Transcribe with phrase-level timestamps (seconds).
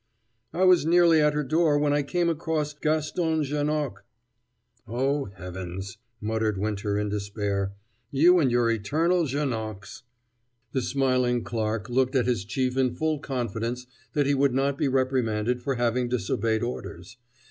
[0.51, 4.03] "I was nearly at her door when I came across Gaston Janoc"
[4.87, 7.73] "Oh, Heavens!" muttered Winter in despair.
[8.09, 10.01] "You and your eternal Janocs"
[10.73, 14.87] The smiling Clarke looked at his chief in full confidence that he would not be
[14.87, 17.17] reprimanded for having disobeyed orders.